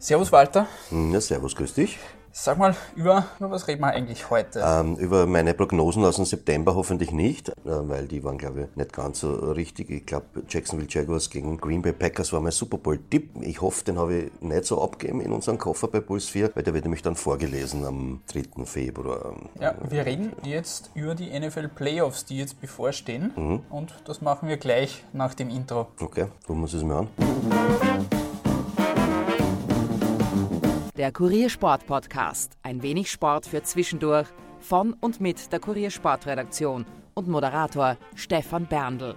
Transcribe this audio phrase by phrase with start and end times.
[0.00, 0.66] Servus Walter.
[0.90, 1.98] Ja, servus, grüß dich.
[2.32, 4.62] Sag mal, über, über was reden wir eigentlich heute?
[4.64, 8.76] Ähm, über meine Prognosen aus dem September hoffentlich nicht, äh, weil die waren, glaube ich,
[8.76, 9.90] nicht ganz so richtig.
[9.90, 13.42] Ich glaube, Jacksonville Jaguars gegen Green Bay Packers war mein Super Bowl-Tipp.
[13.42, 16.62] Ich hoffe, den habe ich nicht so abgegeben in unserem Koffer bei Puls 4, weil
[16.62, 18.64] der wird nämlich dann vorgelesen am 3.
[18.64, 19.34] Februar.
[19.60, 23.32] Ja, wir reden jetzt über die NFL Playoffs, die jetzt bevorstehen.
[23.36, 23.60] Mhm.
[23.68, 25.88] Und das machen wir gleich nach dem Intro.
[26.00, 28.19] Okay, gucken wir uns das mal an.
[31.00, 32.58] Der Kuriersport Podcast.
[32.62, 39.14] Ein wenig Sport für zwischendurch von und mit der Kuriersportredaktion und Moderator Stefan Berndl.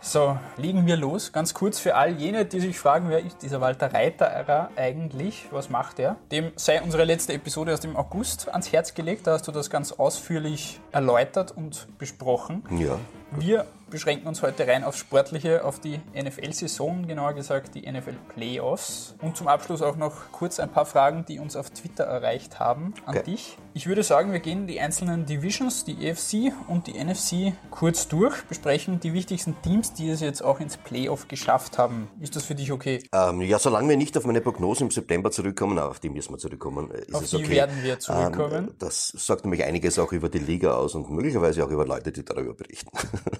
[0.00, 1.30] So, legen wir los.
[1.30, 5.48] Ganz kurz für all jene, die sich fragen, wer ist dieser Walter Reiterer eigentlich?
[5.50, 6.16] Was macht er?
[6.32, 9.26] Dem sei unsere letzte Episode aus dem August ans Herz gelegt.
[9.26, 12.62] Da hast du das ganz ausführlich erläutert und besprochen.
[12.78, 12.98] Ja.
[13.32, 19.14] Wir beschränken uns heute rein aufs Sportliche, auf die NFL-Saison, genauer gesagt die NFL-Playoffs.
[19.20, 22.94] Und zum Abschluss auch noch kurz ein paar Fragen, die uns auf Twitter erreicht haben
[23.06, 23.24] an okay.
[23.24, 23.58] dich.
[23.78, 28.42] Ich würde sagen, wir gehen die einzelnen Divisions, die EFC und die NFC kurz durch,
[28.42, 32.08] besprechen die wichtigsten Teams, die es jetzt auch ins Playoff geschafft haben.
[32.18, 33.00] Ist das für dich okay?
[33.12, 36.38] Ähm, ja, solange wir nicht auf meine Prognose im September zurückkommen, auf die müssen wir
[36.38, 37.50] zurückkommen, ist auf es die okay.
[37.50, 38.64] werden wir zurückkommen.
[38.66, 42.10] Ähm, das sagt nämlich einiges auch über die Liga aus und möglicherweise auch über Leute,
[42.10, 42.90] die darüber berichten.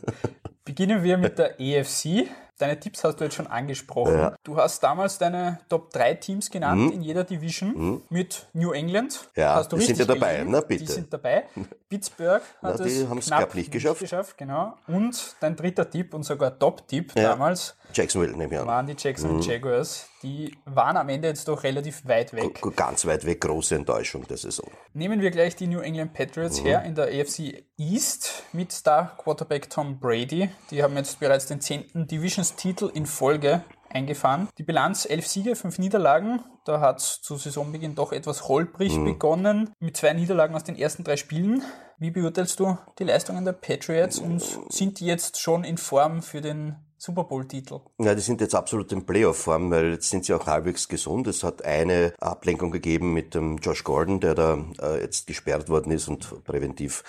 [0.64, 2.28] Beginnen wir mit der EFC.
[2.58, 4.14] Deine Tipps hast du jetzt schon angesprochen.
[4.14, 4.36] Ja.
[4.42, 6.92] Du hast damals deine Top 3 Teams genannt mhm.
[6.92, 8.02] in jeder Division mhm.
[8.10, 9.28] mit New England.
[9.36, 10.84] Ja, hast du die sind ja dabei, na bitte.
[10.84, 11.44] Die sind dabei.
[11.88, 14.00] Pittsburgh hat na, die es knapp nicht geschafft.
[14.00, 14.36] geschafft.
[14.36, 14.74] Genau.
[14.88, 17.30] Und dein dritter Tipp und sogar Top-Tipp ja.
[17.30, 18.66] damals Jacksonville, nehme ich an.
[18.66, 19.50] waren die Jacksonville mhm.
[19.50, 20.08] Jaguars.
[20.22, 22.60] Die waren am Ende jetzt doch relativ weit weg.
[22.60, 24.68] G ganz weit weg, große Enttäuschung der Saison.
[24.92, 26.66] Nehmen wir gleich die New England Patriots mhm.
[26.66, 30.50] her in der AFC East mit Star Quarterback Tom Brady.
[30.70, 32.06] Die haben jetzt bereits den zehnten
[32.48, 34.48] Divisions-Titel in Folge eingefahren.
[34.58, 36.40] Die Bilanz elf Siege, fünf Niederlagen.
[36.64, 39.04] Da hat es zu Saisonbeginn doch etwas holprig mhm.
[39.04, 41.62] begonnen mit zwei Niederlagen aus den ersten drei Spielen.
[41.98, 46.40] Wie beurteilst du die Leistungen der Patriots und sind die jetzt schon in Form für
[46.40, 47.78] den Super Bowl-Titel.
[48.00, 51.28] Ja, die sind jetzt absolut in Playoff-Form, weil jetzt sind sie auch halbwegs gesund.
[51.28, 55.92] Es hat eine Ablenkung gegeben mit dem Josh Gordon, der da äh, jetzt gesperrt worden
[55.92, 57.04] ist und präventiv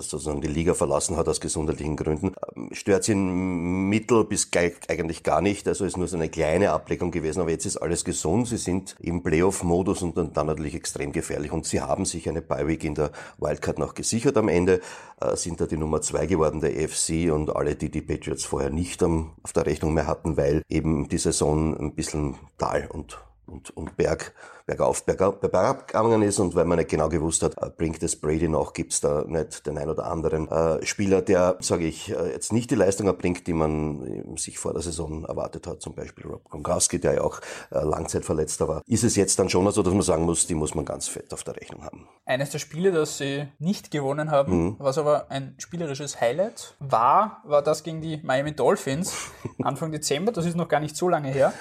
[0.00, 2.32] sozusagen die Liga verlassen hat aus gesundheitlichen Gründen.
[2.54, 4.50] Ähm, stört sie in Mittel bis
[4.88, 8.04] eigentlich gar nicht, also ist nur so eine kleine Ableckung gewesen, aber jetzt ist alles
[8.04, 12.42] gesund, sie sind im Playoff-Modus und dann natürlich extrem gefährlich und sie haben sich eine
[12.42, 14.80] Bye-Week in der Wildcard noch gesichert am Ende,
[15.20, 18.70] äh, sind da die Nummer zwei geworden der AFC und alle, die die Patriots vorher
[18.70, 23.76] nicht auf der Rechnung mehr hatten, weil eben die Saison ein bisschen Tal und und,
[23.76, 24.34] und Berg,
[24.66, 28.16] bergauf, bergab, bergab gegangen ist und weil man nicht genau gewusst hat, äh, bringt es
[28.16, 32.30] Brady noch, gibt's da nicht den ein oder anderen äh, Spieler, der, sage ich, äh,
[32.30, 35.94] jetzt nicht die Leistung erbringt, die man äh, sich vor der Saison erwartet hat, zum
[35.94, 39.82] Beispiel Rob Gronkowski, der ja auch äh, Langzeitverletzter war, ist es jetzt dann schon so,
[39.82, 42.08] dass man sagen muss, die muss man ganz fett auf der Rechnung haben.
[42.24, 44.76] Eines der Spiele, das sie nicht gewonnen haben, mhm.
[44.78, 49.14] was aber ein spielerisches Highlight war, war das gegen die Miami Dolphins
[49.62, 51.52] Anfang Dezember, das ist noch gar nicht so lange her,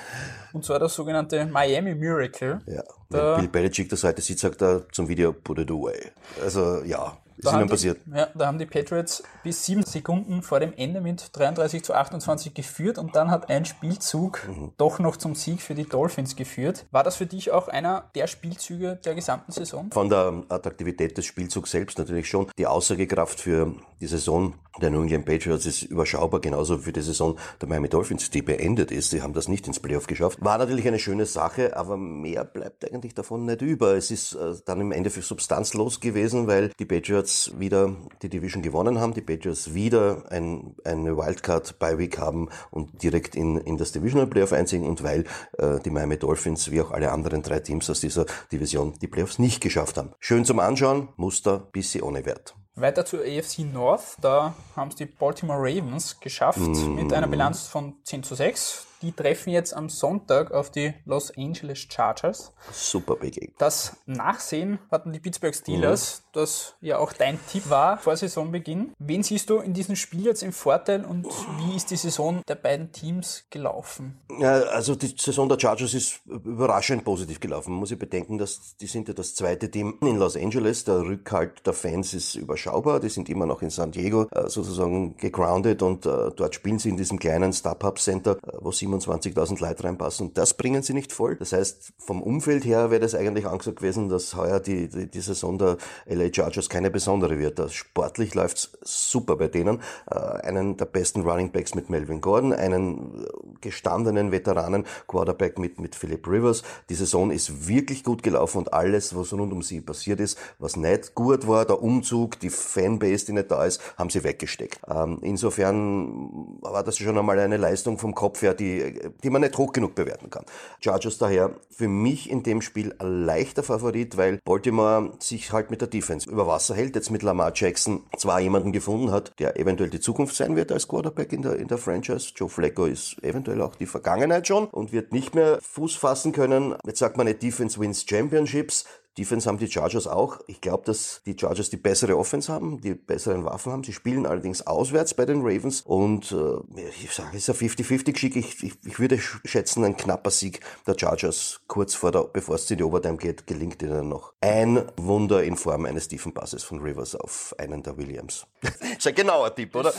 [0.53, 2.62] und zwar das sogenannte Miami Miracle.
[2.68, 6.11] Ja, Wenn Bill Belichick das heute sieht, sagt er zum Video, put it away.
[6.41, 7.99] Also ja, ist da ihnen passiert.
[8.05, 11.93] Die, ja, da haben die Patriots bis sieben Sekunden vor dem Ende mit 33 zu
[11.93, 14.71] 28 geführt und dann hat ein Spielzug mhm.
[14.77, 16.85] doch noch zum Sieg für die Dolphins geführt.
[16.91, 19.91] War das für dich auch einer der Spielzüge der gesamten Saison?
[19.91, 22.47] Von der Attraktivität des Spielzugs selbst natürlich schon.
[22.57, 23.73] Die Aussagekraft für
[24.03, 28.30] die Saison der New England Patriots ist überschaubar, genauso für die Saison der Miami Dolphins,
[28.31, 29.12] die beendet ist.
[29.12, 30.40] Sie haben das nicht ins Playoff geschafft.
[30.41, 33.96] War natürlich eine schöne Sache, aber mehr bleibt eigentlich davon nicht über.
[33.96, 38.62] Es ist äh, dann im Ende für substanzlos gewesen, weil die Patriots wieder die Division
[38.62, 43.78] gewonnen haben, die Patriots wieder ein, eine Wildcard bei Week haben und direkt in, in
[43.78, 45.24] das Divisional Playoff einziehen und weil
[45.59, 49.40] äh, die Miami Dolphins wie auch alle anderen drei Teams aus dieser Division die Playoffs
[49.40, 50.12] nicht geschafft haben.
[50.20, 52.56] Schön zum Anschauen, Muster, bisschen ohne Wert.
[52.75, 56.95] Weiter zur AFC North, da haben es die Baltimore Ravens geschafft mm.
[56.95, 58.88] mit einer Bilanz von 10 zu 6.
[59.03, 62.53] Die treffen jetzt am Sonntag auf die Los Angeles Chargers.
[62.72, 63.53] Super Begegnung.
[63.58, 66.40] Das Nachsehen hatten die Pittsburgh Steelers, mhm.
[66.40, 68.94] das ja auch dein Tipp war vor Saisonbeginn.
[69.00, 71.28] Wen siehst du in diesem Spiel jetzt im Vorteil und
[71.58, 74.22] wie ist die Saison der beiden Teams gelaufen?
[74.40, 77.72] Ja, also die Saison der Chargers ist überraschend positiv gelaufen.
[77.72, 80.85] Man muss ich bedenken, dass die sind ja das zweite Team in Los Angeles.
[80.85, 83.02] Der Rückhalt der Fans ist überschaubar.
[83.02, 86.88] Die sind immer noch in San Diego äh, sozusagen gegroundet und äh, dort spielen sie
[86.88, 90.28] in diesem kleinen Startup Center, äh, wo sie 27.000 Leute reinpassen.
[90.28, 91.35] Und das bringen sie nicht voll.
[91.35, 95.22] Das heißt, vom Umfeld her wäre das eigentlich angesagt gewesen, dass heuer die, die, die
[95.22, 97.59] Saison der LA Chargers keine besondere wird.
[97.59, 99.81] Das sportlich läuft's super bei denen.
[100.09, 103.25] Äh, einen der besten Running Backs mit Melvin Gordon, einen
[103.61, 106.63] gestandenen Veteranen Quarterback mit, mit Philip Rivers.
[106.89, 110.75] Die Saison ist wirklich gut gelaufen und alles, was rund um sie passiert ist, was
[110.75, 114.79] nicht gut war, der Umzug, die Fanbase, die nicht da ist, haben sie weggesteckt.
[114.89, 119.58] Ähm, insofern war das schon einmal eine Leistung vom Kopf her, die, die man nicht
[119.58, 120.46] hoch genug bewerten kann.
[120.80, 125.82] Chargers daher für mich in dem Spiel ein leichter Favorit, weil Baltimore sich halt mit
[125.82, 129.90] der Defense über Wasser hält, jetzt mit Lamar Jackson zwar jemanden gefunden hat, der eventuell
[129.90, 132.32] die Zukunft sein wird als Quarterback in der, in der Franchise.
[132.35, 136.76] Joe Flacco ist eventuell auch die Vergangenheit schon und wird nicht mehr Fuß fassen können.
[136.85, 138.85] Jetzt sagt man nicht Defense wins Championships.
[139.17, 140.39] Defense haben die Chargers auch.
[140.47, 143.83] Ich glaube, dass die Chargers die bessere Offense haben, die besseren Waffen haben.
[143.83, 148.35] Sie spielen allerdings auswärts bei den Ravens und äh, ich sage, es ist ein 50-50-Geschick.
[148.35, 152.69] Ich, ich, ich würde schätzen, ein knapper Sieg der Chargers kurz vor der, bevor es
[152.71, 154.33] in die Overtime geht, gelingt ihnen noch.
[154.41, 158.47] Ein Wunder in Form eines tiefen Passes von Rivers auf einen der Williams.
[158.97, 159.93] ist ein genauer Tipp, oder?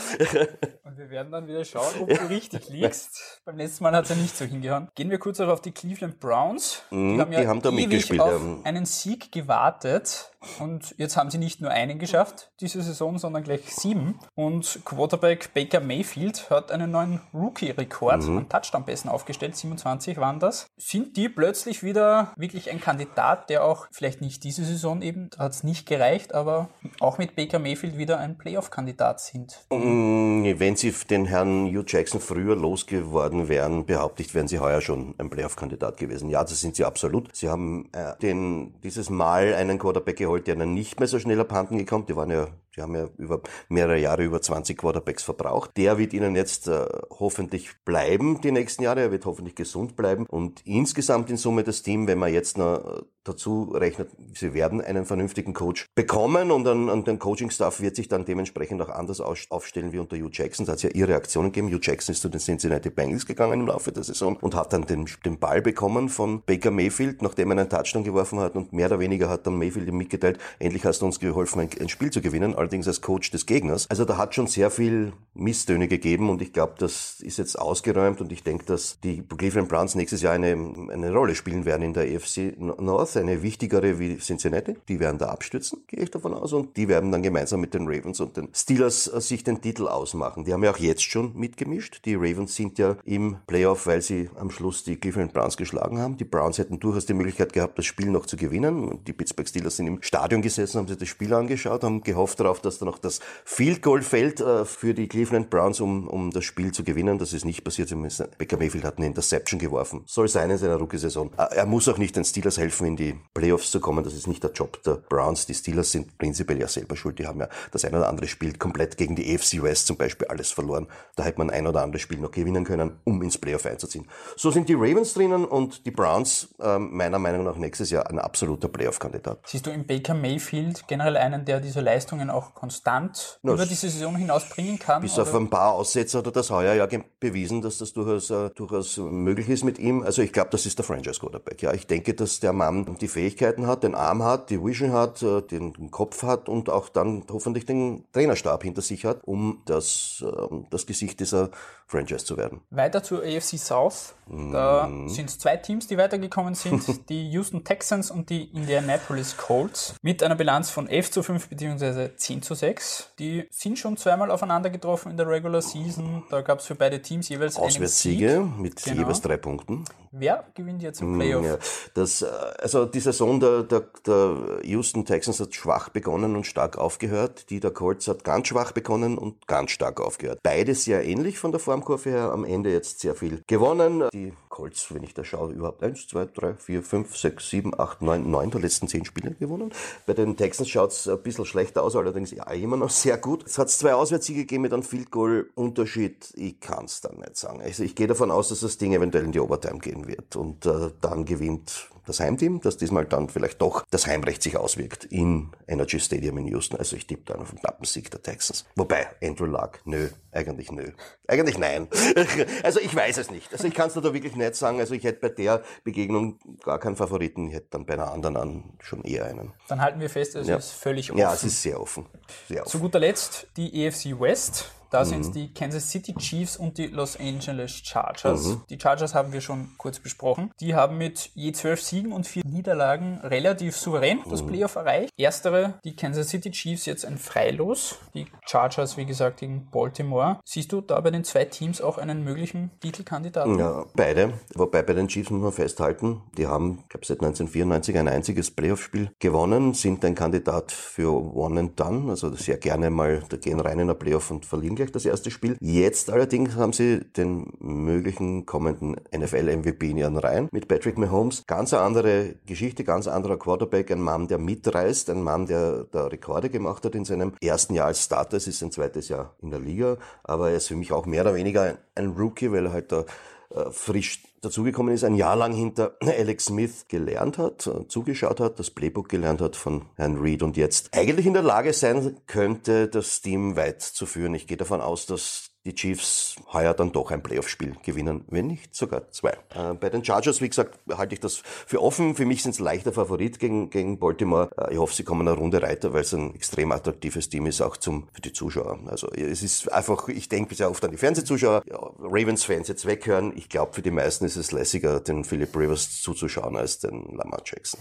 [0.83, 3.41] und wir werden dann wieder schauen, ob du richtig liegst.
[3.45, 4.89] Beim letzten Mal hat es ja nicht so hingehauen.
[4.95, 6.81] Gehen wir kurz auf die Cleveland Browns.
[6.91, 8.19] Die mm, haben ja die haben da mitgespielt.
[8.19, 13.43] Auf einen Sieg gewartet und jetzt haben sie nicht nur einen geschafft diese Saison, sondern
[13.43, 14.19] gleich sieben.
[14.35, 18.37] Und Quarterback Baker Mayfield hat einen neuen Rookie-Rekord mhm.
[18.37, 20.67] an Touchdown-Pässen aufgestellt, 27 waren das.
[20.77, 25.51] Sind die plötzlich wieder wirklich ein Kandidat, der auch vielleicht nicht diese Saison eben, hat
[25.51, 26.69] es nicht gereicht, aber
[26.99, 29.65] auch mit Baker Mayfield wieder ein Playoff-Kandidat sind?
[29.71, 34.81] Mhm, wenn sie den Herrn Hugh Jackson früher losgeworden wären, behaupte ich, wären sie heuer
[34.81, 36.29] schon ein Playoff-Kandidat gewesen.
[36.29, 37.35] Ja, das sind sie absolut.
[37.35, 41.39] Sie haben äh, den, dieses Mal einen Quarterback geholt, der dann nicht mehr so schnell
[41.39, 42.05] abhanden gekommen.
[42.05, 45.71] Die waren ja die haben ja über mehrere Jahre über 20 Quarterbacks verbraucht.
[45.77, 49.01] Der wird ihnen jetzt äh, hoffentlich bleiben die nächsten Jahre.
[49.01, 50.25] Er wird hoffentlich gesund bleiben.
[50.25, 54.81] Und insgesamt in Summe das Team, wenn man jetzt noch äh, dazu rechnet, sie werden
[54.81, 59.19] einen vernünftigen Coach bekommen und, an, an den Coaching-Staff wird sich dann dementsprechend auch anders
[59.19, 60.65] aufstellen wie unter Hugh Jackson.
[60.65, 61.73] Da hat es ja ihre Aktionen gegeben.
[61.73, 64.85] Hugh Jackson ist zu den Cincinnati Bengals gegangen im Laufe der Saison und hat dann
[64.85, 68.87] den, den Ball bekommen von Baker Mayfield, nachdem er einen Touchdown geworfen hat und mehr
[68.87, 72.11] oder weniger hat dann Mayfield ihm mitgeteilt, endlich hast du uns geholfen, ein, ein Spiel
[72.11, 73.87] zu gewinnen allerdings als Coach des Gegners.
[73.91, 78.21] Also da hat schon sehr viel Misstöne gegeben und ich glaube, das ist jetzt ausgeräumt
[78.21, 80.53] und ich denke, dass die Cleveland Browns nächstes Jahr eine,
[80.91, 84.75] eine Rolle spielen werden in der AFC North, eine wichtigere wie Cincinnati.
[84.87, 87.85] Die werden da abstürzen, gehe ich davon aus, und die werden dann gemeinsam mit den
[87.85, 90.45] Ravens und den Steelers äh, sich den Titel ausmachen.
[90.45, 92.01] Die haben ja auch jetzt schon mitgemischt.
[92.05, 96.17] Die Ravens sind ja im Playoff, weil sie am Schluss die Cleveland Browns geschlagen haben.
[96.17, 99.03] Die Browns hätten durchaus die Möglichkeit gehabt, das Spiel noch zu gewinnen.
[99.05, 102.54] Die Pittsburgh Steelers sind im Stadion gesessen, haben sich das Spiel angeschaut, haben gehofft darauf,
[102.59, 106.43] dass da noch das Field Goal fällt äh, für die Cleveland Browns, um, um das
[106.43, 107.17] Spiel zu gewinnen.
[107.17, 107.89] Das ist nicht passiert.
[108.37, 110.03] Baker Mayfield hat eine Interception geworfen.
[110.05, 111.31] Soll sein in seiner Rookie-Saison.
[111.37, 114.03] Äh, er muss auch nicht den Steelers helfen, in die Playoffs zu kommen.
[114.03, 115.45] Das ist nicht der Job der Browns.
[115.45, 117.19] Die Steelers sind prinzipiell ja selber schuld.
[117.19, 120.27] Die haben ja das ein oder andere Spiel komplett gegen die AFC West zum Beispiel
[120.27, 120.87] alles verloren.
[121.15, 124.07] Da hätte man ein oder andere Spiel noch gewinnen können, um ins Playoff einzuziehen.
[124.35, 128.19] So sind die Ravens drinnen und die Browns äh, meiner Meinung nach nächstes Jahr ein
[128.19, 129.39] absoluter Playoff-Kandidat.
[129.45, 133.89] Siehst du in Baker Mayfield generell einen, der diese Leistungen auch konstant no, über diese
[133.89, 135.01] Saison hinaus bringen kann?
[135.01, 135.23] Bis oder?
[135.23, 136.87] auf ein paar Aussätze hat er das heuer ja
[137.19, 140.03] bewiesen, dass das durchaus, uh, durchaus möglich ist mit ihm.
[140.03, 141.61] Also ich glaube, das ist der Franchise-Quarterback.
[141.61, 145.21] Ja, ich denke, dass der Mann die Fähigkeiten hat, den Arm hat, die Vision hat,
[145.23, 150.23] äh, den Kopf hat und auch dann hoffentlich den Trainerstab hinter sich hat, um das,
[150.23, 151.49] ähm, das Gesicht dieser
[151.87, 152.61] Franchise zu werden.
[152.71, 154.15] Weiter zur AFC South.
[154.27, 155.07] Da mm.
[155.07, 156.83] sind es zwei Teams, die weitergekommen sind.
[157.09, 159.95] die Houston Texans und die Indianapolis Colts.
[160.01, 162.15] Mit einer Bilanz von 11 zu 5 bzw.
[162.15, 163.13] 10 zu 6.
[163.19, 166.23] Die sind schon zweimal aufeinander getroffen in der Regular Season.
[166.31, 169.01] Da gab es für beide Teams jeweils Auswärtssiege mit genau.
[169.01, 169.85] jeweils drei Punkten.
[170.17, 171.45] Wer gewinnt jetzt im Playoff?
[171.45, 171.57] Ja,
[171.93, 172.27] das, äh,
[172.59, 177.49] also die Saison der, der, der Houston Texans hat schwach begonnen und stark aufgehört.
[177.49, 180.39] Die der Colts hat ganz schwach begonnen und ganz stark aufgehört.
[180.41, 182.31] Beides sehr ähnlich von der Formkurve her.
[182.31, 184.05] Am Ende jetzt sehr viel gewonnen.
[184.13, 188.01] Die Colts, wenn ich da schaue, überhaupt 1, 2, 3, 4, 5, 6, 7, 8,
[188.01, 189.73] 9, 9 der letzten 10 Spiele gewonnen.
[190.05, 193.45] Bei den Texans schaut es ein bisschen schlechter aus, allerdings ja immer noch sehr gut.
[193.45, 196.31] Es hat zwei Auswärtssiege gegeben mit einem Field Goal Unterschied.
[196.35, 197.61] Ich kann es dann nicht sagen.
[197.61, 200.37] Also ich gehe davon aus, dass das Ding eventuell in die Overtime geht wird.
[200.37, 205.05] Und äh, dann gewinnt das Heimteam, dass diesmal dann vielleicht doch das Heimrecht sich auswirkt
[205.05, 206.77] in Energy Stadium in Houston.
[206.77, 208.65] Also ich tippe da auf einen knappen Sieg der Texans.
[208.75, 210.91] Wobei, Andrew Luck, nö, eigentlich nö.
[211.27, 211.87] Eigentlich nein.
[212.63, 213.51] also ich weiß es nicht.
[213.51, 214.79] Also ich kann es da wirklich nicht sagen.
[214.79, 217.47] Also ich hätte bei der Begegnung gar keinen Favoriten.
[217.47, 219.53] Ich hätte dann bei einer anderen an schon eher einen.
[219.67, 220.57] Dann halten wir fest, es ja.
[220.57, 221.19] ist völlig offen.
[221.19, 222.05] Ja, es ist sehr offen.
[222.47, 222.71] Sehr offen.
[222.71, 224.71] Zu guter Letzt die EFC West.
[224.95, 225.23] Da mhm.
[225.23, 228.45] sind die Kansas City Chiefs und die Los Angeles Chargers.
[228.45, 228.61] Mhm.
[228.69, 230.51] Die Chargers haben wir schon kurz besprochen.
[230.61, 234.47] Die haben mit je zwölf Siegen und vier Niederlagen relativ souverän das mhm.
[234.47, 235.11] Playoff erreicht.
[235.17, 237.97] Erstere, die Kansas City Chiefs jetzt ein Freilos.
[238.13, 240.39] Die Chargers, wie gesagt, gegen Baltimore.
[240.45, 243.59] Siehst du da bei den zwei Teams auch einen möglichen Titelkandidaten?
[243.59, 244.35] Ja, beide.
[244.53, 248.49] Wobei bei den Chiefs muss man festhalten, die haben, ich glaube, seit 1994 ein einziges
[248.49, 253.59] Playoff-Spiel gewonnen, sind ein Kandidat für One and Done, also sehr gerne mal, da gehen
[253.59, 255.57] rein in ein Playoff und verlieren gleich das erste Spiel.
[255.59, 261.43] Jetzt allerdings haben sie den möglichen kommenden NFL-MVP in ihren Reihen mit Patrick Mahomes.
[261.47, 266.07] Ganz eine andere Geschichte, ganz anderer Quarterback, ein Mann, der mitreißt, ein Mann, der da
[266.07, 268.37] Rekorde gemacht hat in seinem ersten Jahr als Starter.
[268.37, 271.21] Es ist sein zweites Jahr in der Liga, aber er ist für mich auch mehr
[271.21, 273.05] oder weniger ein Rookie, weil er halt da
[273.53, 278.59] äh, frisch dazugekommen ist, ein Jahr lang hinter Alex Smith gelernt hat, äh, zugeschaut hat,
[278.59, 282.87] das Playbook gelernt hat von Herrn Reed und jetzt eigentlich in der Lage sein könnte,
[282.87, 284.35] das Team weit zu führen.
[284.35, 288.75] Ich gehe davon aus, dass die Chiefs heuer dann doch ein Playoff-Spiel gewinnen, wenn nicht
[288.75, 289.37] sogar zwei.
[289.53, 292.15] Äh, bei den Chargers, wie gesagt, halte ich das für offen.
[292.15, 294.49] Für mich sind es leichter Favorit gegen, gegen Baltimore.
[294.57, 297.61] Äh, ich hoffe, sie kommen eine Runde weiter, weil es ein extrem attraktives Team ist,
[297.61, 298.79] auch zum, für die Zuschauer.
[298.85, 301.63] Also es ist einfach, ich denke sehr oft an die Fernsehzuschauer.
[301.67, 303.33] Ja, Ravens-Fans jetzt weghören.
[303.35, 307.41] Ich glaube, für die meisten ist es lässiger, den Philip Rivers zuzuschauen, als den Lamar
[307.43, 307.79] Jackson.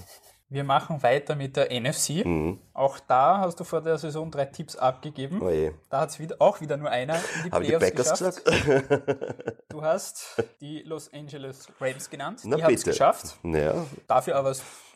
[0.49, 2.25] Wir machen weiter mit der NFC.
[2.25, 2.61] Mhm.
[2.75, 5.41] Auch da hast du vor der Saison drei Tipps abgegeben.
[5.43, 5.51] Oh
[5.89, 8.45] da hat es wieder, auch wieder nur einer in die Hab Playoffs die geschafft.
[8.45, 9.65] Gesagt?
[9.69, 12.41] du hast die Los Angeles Rams genannt.
[12.45, 13.39] Na, die haben es geschafft.
[13.43, 13.87] Ja.
[14.07, 14.55] Dafür aber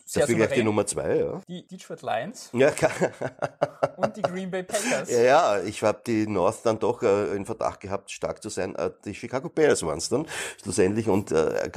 [0.09, 1.43] sehr Dafür gleich die Nummer zwei, ja.
[1.47, 2.49] Die Detroit Lions.
[2.55, 2.73] Ja,
[3.99, 5.11] und die Green Bay Packers.
[5.11, 8.75] Ja, ja ich habe die North dann doch äh, in Verdacht gehabt, stark zu sein.
[8.77, 10.25] Äh, die Chicago Bears waren es dann
[10.63, 11.11] schlussendlich.
[11.11, 11.71] Und äh,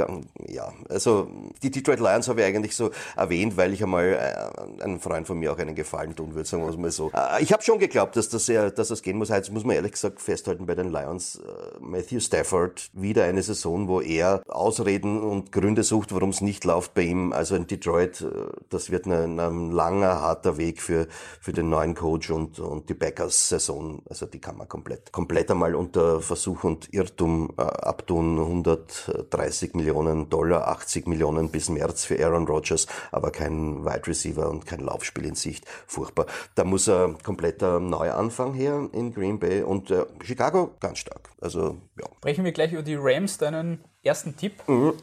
[0.47, 1.29] ja, also
[1.61, 5.37] die Detroit Lions habe ich eigentlich so erwähnt, weil ich einmal äh, einem Freund von
[5.37, 7.11] mir auch einen Gefallen tun würde, sagen wir mal so.
[7.13, 9.27] Äh, ich habe schon geglaubt, dass das, sehr, dass das gehen muss.
[9.27, 11.35] Jetzt muss man ehrlich gesagt festhalten bei den Lions.
[11.35, 16.63] Äh, Matthew Stafford, wieder eine Saison, wo er Ausreden und Gründe sucht, warum es nicht
[16.63, 17.33] läuft bei ihm.
[17.33, 18.20] Also in Detroit
[18.69, 21.07] das wird ein, ein langer, harter Weg für,
[21.39, 24.01] für den neuen Coach und, und die Backers-Saison.
[24.09, 28.39] Also die kann man komplett, komplett einmal unter Versuch und Irrtum äh, abtun.
[28.39, 34.65] 130 Millionen Dollar, 80 Millionen bis März für Aaron Rodgers, aber kein Wide Receiver und
[34.65, 35.65] kein Laufspiel in Sicht.
[35.87, 36.25] Furchtbar.
[36.55, 41.29] Da muss ein kompletter Neuanfang her in Green Bay und äh, Chicago ganz stark.
[41.39, 42.07] Also, ja.
[42.17, 44.53] Sprechen wir gleich über die Rams, deinen ersten Tipp.
[44.67, 44.93] Mhm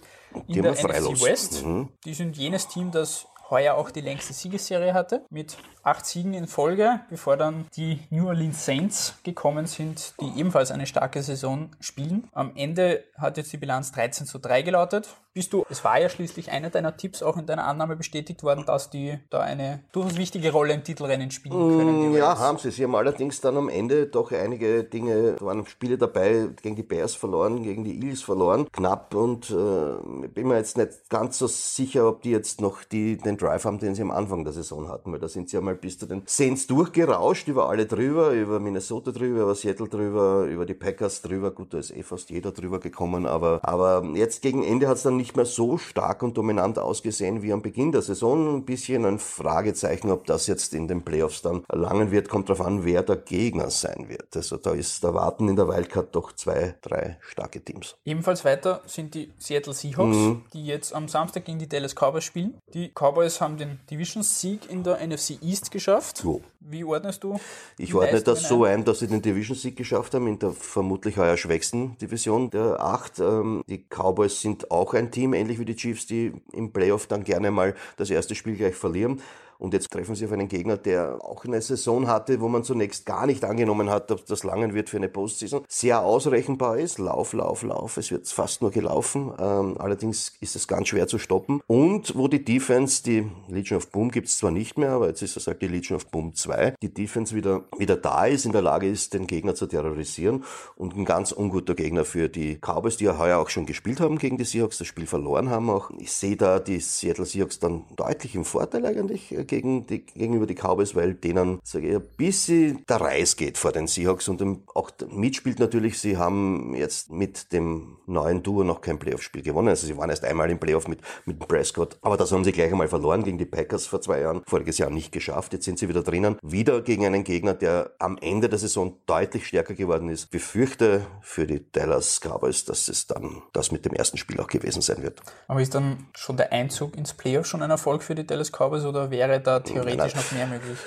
[0.47, 1.65] in der NFC West.
[1.65, 1.89] Mhm.
[2.05, 5.57] Die sind jenes Team, das heuer auch die längste Siegesserie hatte, mit
[5.89, 10.87] acht Siegen in Folge, bevor dann die New Orleans Saints gekommen sind, die ebenfalls eine
[10.87, 12.29] starke Saison spielen.
[12.33, 15.09] Am Ende hat jetzt die Bilanz 13 zu 3 gelautet.
[15.39, 18.65] Bist du, es war ja schließlich einer deiner Tipps auch in deiner Annahme bestätigt worden,
[18.67, 22.13] dass die da eine durchaus wichtige Rolle im Titelrennen spielen können.
[22.13, 22.73] Mm, ja, haben sie.
[22.73, 26.83] Sie haben allerdings dann am Ende doch einige Dinge, da waren Spiele dabei, gegen die
[26.83, 31.47] Bears verloren, gegen die Eels verloren, knapp und äh, bin mir jetzt nicht ganz so
[31.47, 34.89] sicher, ob die jetzt noch die, den Drive haben, den sie am Anfang der Saison
[34.89, 38.31] hatten, weil da sind sie ja mal bis zu den Saints durchgerauscht, über alle drüber,
[38.31, 41.51] über Minnesota drüber, über Seattle drüber, über die Packers drüber.
[41.51, 45.03] Gut, da ist eh fast jeder drüber gekommen, aber, aber jetzt gegen Ende hat es
[45.05, 48.57] dann nicht mehr so stark und dominant ausgesehen wie am Beginn der Saison.
[48.57, 52.67] Ein bisschen ein Fragezeichen, ob das jetzt in den Playoffs dann erlangen wird, kommt darauf
[52.67, 54.37] an, wer der Gegner sein wird.
[54.37, 57.97] Also da ist, da warten in der Wildcard doch zwei, drei starke Teams.
[58.05, 60.45] Ebenfalls weiter sind die Seattle Seahawks, mhm.
[60.53, 62.59] die jetzt am Samstag gegen die Dallas Cowboys spielen.
[62.75, 66.19] Die Cowboys haben den Division-Sieg in der NFC East geschafft.
[66.19, 66.43] So.
[66.61, 67.39] Wie ordnest du?
[67.79, 71.37] Ich ordne das so ein, dass sie den Division-Sieg geschafft haben in der vermutlich heuer
[71.37, 73.19] schwächsten Division der acht.
[73.21, 77.25] Ähm, die Cowboys sind auch ein Team, ähnlich wie die Chiefs, die im Playoff dann
[77.25, 79.21] gerne mal das erste Spiel gleich verlieren.
[79.59, 83.07] Und jetzt treffen sie auf einen Gegner, der auch eine Saison hatte, wo man zunächst
[83.07, 85.65] gar nicht angenommen hat, ob das langen wird für eine Postseason.
[85.69, 86.99] Sehr ausrechenbar ist.
[86.99, 87.97] Lauf, Lauf, Lauf.
[87.97, 89.33] Es wird fast nur gelaufen.
[89.39, 91.61] Ähm, allerdings ist es ganz schwer zu stoppen.
[91.67, 95.23] Und wo die Defense, die Legion of Boom gibt es zwar nicht mehr, aber jetzt
[95.23, 98.53] ist das halt die Legion of Boom 2, die Defense wieder, wieder da ist, in
[98.53, 100.45] der Lage ist, den Gegner zu terrorisieren.
[100.77, 104.19] Und ein ganz unguter Gegner für die Cowboys, die ja heuer auch schon gespielt haben
[104.19, 105.91] gegen die Seahawks, das Spiel verloren haben auch.
[105.99, 110.55] Ich sehe da die Seattle Seahawks dann deutlich im Vorteil eigentlich gegen die, gegenüber die
[110.55, 114.43] Cowboys, weil denen, sage ich, ein bisschen der Reis geht vor den Seahawks und
[114.75, 119.69] auch mitspielt natürlich, sie haben jetzt mit dem neuen Duo noch kein Playoff-Spiel gewonnen.
[119.69, 122.71] Also sie waren erst einmal im Playoff mit, mit Prescott, aber das haben sie gleich
[122.71, 125.53] einmal verloren gegen die Packers vor zwei Jahren, voriges Jahr nicht geschafft.
[125.53, 129.47] Jetzt sind sie wieder drinnen, wieder gegen einen Gegner, der am Ende der Saison deutlich
[129.47, 130.25] stärker geworden ist.
[130.25, 134.47] Ich befürchte für die Dallas Cowboys, dass es dann das mit dem ersten Spiel auch
[134.47, 135.21] gewesen sein wird.
[135.47, 138.85] Aber ist dann schon der Einzug ins Playoff schon ein Erfolg für die Dallas Cowboys
[138.85, 140.79] oder wäre wäre da theoretisch noch mehr möglich.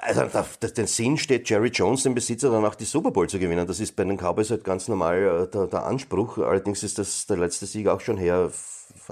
[0.00, 3.38] Also auf den Sinn steht Jerry Jones, den Besitzer, dann auch die Super Bowl zu
[3.38, 3.66] gewinnen.
[3.66, 6.38] Das ist bei den Cowboys halt ganz normal äh, der, der Anspruch.
[6.38, 8.50] Allerdings ist das der letzte Sieg auch schon her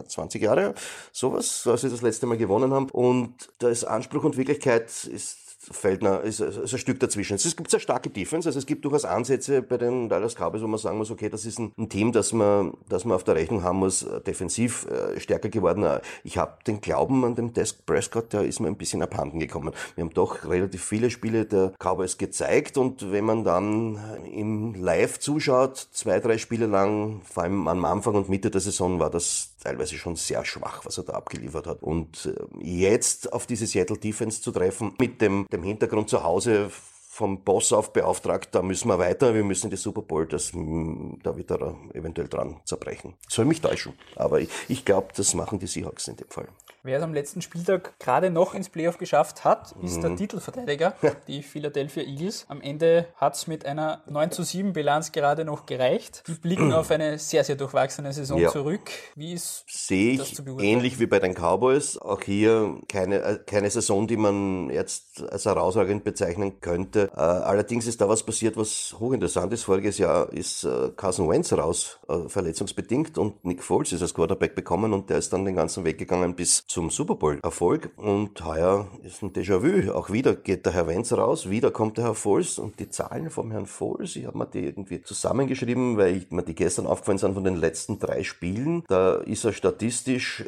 [0.06, 0.74] 20 Jahre,
[1.12, 2.88] sowas, als sie das letzte Mal gewonnen haben.
[2.90, 7.34] Und da ist Anspruch und Wirklichkeit ist Feldner ist, ist ein Stück dazwischen.
[7.34, 10.66] Es gibt sehr starke Defense, also es gibt durchaus Ansätze bei den Dallas Cowboys, wo
[10.66, 13.36] man sagen muss, okay, das ist ein, ein Team, das man, das man auf der
[13.36, 15.84] Rechnung haben muss, äh, defensiv äh, stärker geworden.
[15.84, 19.38] Äh, ich habe den Glauben an den Desk Prescott, der ist mir ein bisschen abhanden
[19.38, 19.72] gekommen.
[19.94, 24.00] Wir haben doch relativ viele Spiele der Cowboys gezeigt und wenn man dann
[24.32, 28.98] im Live zuschaut, zwei, drei Spiele lang, vor allem am Anfang und Mitte der Saison,
[28.98, 31.82] war das teilweise schon sehr schwach, was er da abgeliefert hat.
[31.82, 36.70] Und äh, jetzt auf diese Seattle Defense zu treffen, mit dem, dem Hintergrund zu Hause
[37.12, 41.36] vom Boss auf beauftragt, da müssen wir weiter, wir müssen die Super Bowl, das, da
[41.36, 43.14] wird er eventuell dran zerbrechen.
[43.28, 46.48] Soll mich täuschen, aber ich, ich glaube, das machen die Seahawks in dem Fall.
[46.84, 50.02] Wer es am letzten Spieltag gerade noch ins Playoff geschafft hat, ist mhm.
[50.02, 50.94] der Titelverteidiger,
[51.28, 52.44] die Philadelphia Eagles.
[52.48, 56.24] Am Ende hat es mit einer 9 zu 7 Bilanz gerade noch gereicht.
[56.26, 58.50] Die blicken auf eine sehr, sehr durchwachsene Saison ja.
[58.50, 58.90] zurück.
[59.14, 60.68] Wie ist Sehe das zu beurteilen?
[60.70, 61.98] Ähnlich wie bei den Cowboys.
[61.98, 67.12] Auch hier keine, äh, keine Saison, die man jetzt als herausragend bezeichnen könnte.
[67.14, 69.62] Äh, allerdings ist da was passiert, was hochinteressant ist.
[69.62, 74.92] Voriges Jahr ist äh, Carson Wentz raus, verletzungsbedingt, und Nick Foles ist als Quarterback bekommen
[74.92, 77.90] und der ist dann den ganzen Weg gegangen bis zum Super Bowl-Erfolg.
[77.96, 79.92] Und heuer ist ein Déjà-vu.
[79.92, 83.28] Auch wieder geht der Herr Wenz raus, wieder kommt der Herr Foles und die Zahlen
[83.28, 87.18] vom Herrn Foles, ich habe mir die irgendwie zusammengeschrieben, weil ich, mir die gestern aufgefallen
[87.18, 88.84] sind von den letzten drei Spielen.
[88.88, 90.44] Da ist er statistisch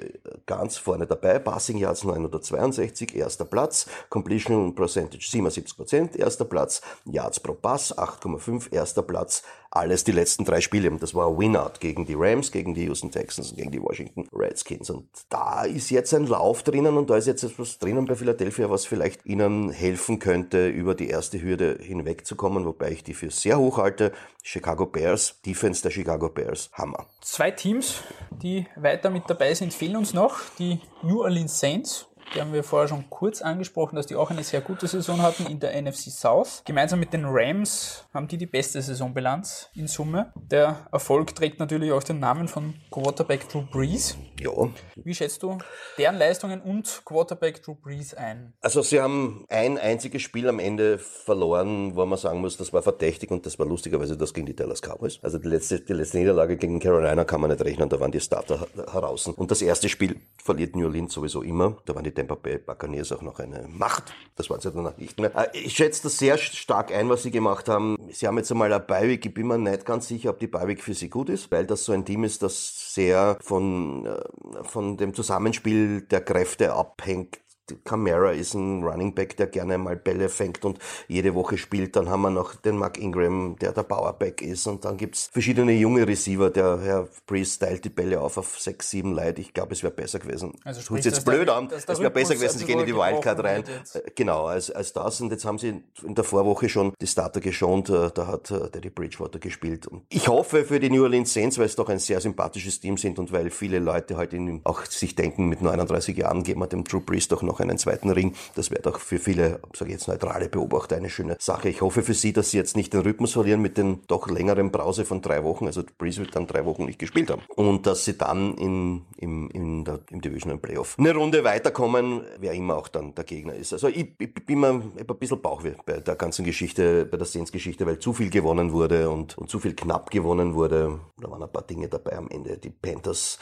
[0.46, 1.38] ganz vorne dabei.
[1.38, 3.86] Passing Yards 962, erster Platz.
[4.08, 6.80] Completion Percentage 77 Prozent, erster Platz.
[7.04, 9.42] Yards pro Pass 8,5, erster Platz
[9.74, 10.90] alles die letzten drei Spiele.
[10.98, 14.88] Das war Win-Out gegen die Rams, gegen die Houston Texans und gegen die Washington Redskins.
[14.90, 18.70] Und da ist jetzt ein Lauf drinnen und da ist jetzt etwas drinnen bei Philadelphia,
[18.70, 23.58] was vielleicht ihnen helfen könnte, über die erste Hürde hinwegzukommen, wobei ich die für sehr
[23.58, 24.12] hoch halte.
[24.42, 27.06] Chicago Bears, Defense der Chicago Bears, Hammer.
[27.20, 30.40] Zwei Teams, die weiter mit dabei sind, fehlen uns noch.
[30.58, 34.42] Die New Orleans Saints die haben wir vorher schon kurz angesprochen, dass die auch eine
[34.42, 36.62] sehr gute Saison hatten in der NFC South.
[36.64, 40.32] Gemeinsam mit den Rams haben die die beste Saisonbilanz in Summe.
[40.34, 44.16] Der Erfolg trägt natürlich auch den Namen von Quarterback Drew Brees.
[44.40, 44.50] Ja.
[44.96, 45.58] Wie schätzt du
[45.96, 48.54] deren Leistungen und Quarterback Drew Brees ein?
[48.60, 52.82] Also sie haben ein einziges Spiel am Ende verloren, wo man sagen muss, das war
[52.82, 55.20] verdächtig und das war lustigerweise das gegen die Dallas Cowboys.
[55.22, 58.20] Also die letzte, die letzte Niederlage gegen Carolina kann man nicht rechnen, da waren die
[58.20, 59.28] Starter heraus.
[59.28, 61.76] Und das erste Spiel verliert New Orleans sowieso immer.
[61.84, 64.14] Da waren die Tampa Bay Buccaneers auch noch eine Macht.
[64.36, 65.34] Das waren sie danach nicht mehr.
[65.36, 67.96] Äh, ich schätze das sehr stark ein, was sie gemacht haben.
[68.10, 69.24] Sie haben jetzt einmal ein Bi-Week.
[69.24, 71.84] Ich bin mir nicht ganz sicher, ob die Bi-Week für sie gut ist, weil das
[71.84, 77.43] so ein Team ist, das sehr von, äh, von dem Zusammenspiel der Kräfte abhängt
[77.84, 81.96] Camara ist ein Running Back, der gerne mal Bälle fängt und jede Woche spielt.
[81.96, 84.66] Dann haben wir noch den Mark Ingram, der der Powerback ist.
[84.66, 86.50] Und dann gibt's verschiedene junge Receiver.
[86.50, 89.40] Der Herr Breeze teilt die Bälle auf auf sechs, sieben Leute.
[89.40, 90.54] Ich glaube, es wäre besser gewesen.
[90.64, 91.68] Also Tut's jetzt blöd an.
[91.70, 93.64] Es wäre besser gewesen, sie gehen in die Wildcard rein.
[93.94, 95.20] Äh, genau, als, als das.
[95.20, 97.88] Und jetzt haben sie in der Vorwoche schon die Starter geschont.
[97.88, 99.86] Äh, da hat äh, Daddy Bridgewater gespielt.
[99.86, 102.96] Und ich hoffe für die New Orleans Saints, weil es doch ein sehr sympathisches Team
[102.96, 106.66] sind und weil viele Leute halt in, auch sich denken, mit 39 Jahren geben wir
[106.66, 108.34] dem Drew Brees doch noch noch einen zweiten Ring.
[108.54, 111.68] Das wäre doch für viele, sage ich jetzt neutrale Beobachter, eine schöne Sache.
[111.68, 114.70] Ich hoffe für Sie, dass Sie jetzt nicht den Rhythmus verlieren mit den doch längeren
[114.70, 115.66] Brause von drei Wochen.
[115.66, 117.42] Also Breeze wird dann drei Wochen nicht gespielt haben.
[117.54, 122.52] Und dass Sie dann in, im, in der, im Divisional Playoff eine Runde weiterkommen, wer
[122.52, 123.72] immer auch dann der Gegner ist.
[123.72, 127.86] Also ich, ich bin mir ein bisschen Bauchweh bei der ganzen Geschichte, bei der Saints-Geschichte,
[127.86, 130.98] weil zu viel gewonnen wurde und, und zu viel knapp gewonnen wurde.
[131.20, 132.58] Da waren ein paar Dinge dabei am Ende.
[132.58, 133.38] Die Panthers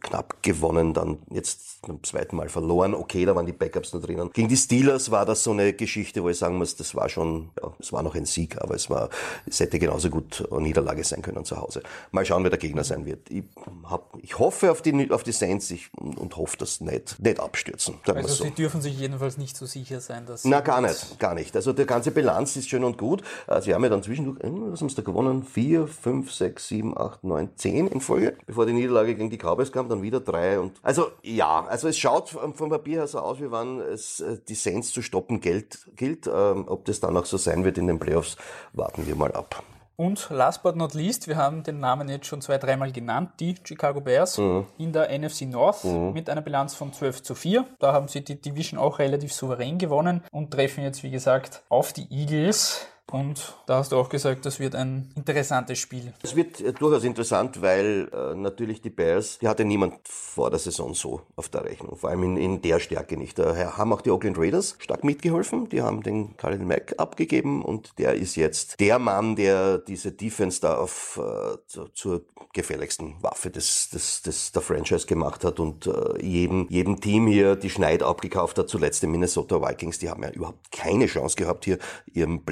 [0.00, 2.94] knapp gewonnen, dann jetzt beim zweiten Mal verloren.
[2.94, 4.30] Okay, da waren die Backups noch drinnen.
[4.32, 7.50] Gegen die Steelers war das so eine Geschichte, wo ich sagen muss, das war schon,
[7.62, 9.08] ja, es war noch ein Sieg, aber es war,
[9.46, 11.82] es hätte genauso gut eine Niederlage sein können zu Hause.
[12.10, 13.30] Mal schauen, wer der Gegner sein wird.
[13.30, 13.44] Ich,
[13.84, 17.40] hab, ich hoffe auf die, auf die Saints ich, und, und hoffe, dass nicht, nicht
[17.40, 17.96] abstürzen.
[18.06, 18.44] Also so.
[18.44, 20.44] sie dürfen sich jedenfalls nicht so sicher sein, dass...
[20.44, 21.54] Na, gar nicht, gar nicht.
[21.54, 23.22] Also die ganze Bilanz ist schön und gut.
[23.46, 25.44] Äh, sie haben ja dann zwischendurch, äh, was haben sie da gewonnen?
[25.44, 29.72] Vier, fünf, sechs, sieben, acht, neun, zehn in Folge, bevor die Niederlage gegen die Cowboys
[29.72, 33.40] kam, dann wieder drei und also ja, also es schaut vom Papier her so aus,
[33.40, 35.88] wie wann es äh, die Saints zu stoppen gilt.
[35.96, 36.26] gilt.
[36.26, 38.36] Ähm, ob das dann auch so sein wird in den Playoffs,
[38.72, 39.62] warten wir mal ab.
[39.96, 43.54] Und last but not least, wir haben den Namen jetzt schon zwei, dreimal genannt, die
[43.64, 44.66] Chicago Bears mhm.
[44.76, 46.12] in der NFC North mhm.
[46.12, 47.64] mit einer Bilanz von 12 zu 4.
[47.78, 51.94] Da haben sie die Division auch relativ souverän gewonnen und treffen jetzt, wie gesagt, auf
[51.94, 52.86] die Eagles.
[53.12, 56.12] Und da hast du auch gesagt, das wird ein interessantes Spiel.
[56.22, 60.58] Es wird äh, durchaus interessant, weil äh, natürlich die Bears, die hatte niemand vor der
[60.58, 63.38] Saison so auf der Rechnung, vor allem in, in der Stärke nicht.
[63.38, 67.96] Daher haben auch die Oakland Raiders stark mitgeholfen, die haben den Khalil Mack abgegeben und
[67.98, 73.50] der ist jetzt der Mann, der diese Defense da auf, äh, zu, zur gefährlichsten Waffe
[73.50, 78.02] des, des, des, der Franchise gemacht hat und äh, jedem, jedem Team hier die Schneid
[78.02, 81.78] abgekauft hat, zuletzt die Minnesota Vikings, die haben ja überhaupt keine Chance gehabt, hier
[82.12, 82.44] ihren